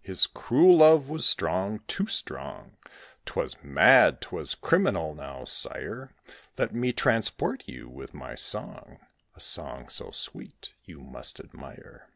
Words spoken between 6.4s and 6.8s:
Let